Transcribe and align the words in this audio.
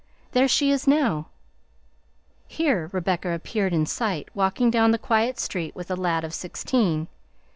There 0.31 0.47
she 0.47 0.71
is 0.71 0.87
now." 0.87 1.27
Here 2.47 2.89
Rebecca 2.91 3.31
appeared 3.33 3.71
in 3.71 3.85
sight, 3.85 4.29
walking 4.33 4.71
down 4.71 4.89
the 4.89 4.97
quiet 4.97 5.39
street 5.39 5.75
with 5.75 5.91
a 5.91 5.95
lad 5.95 6.23
of 6.23 6.33
sixteen. 6.33 7.07